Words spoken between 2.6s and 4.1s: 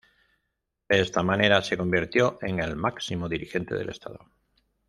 máximo dirigente del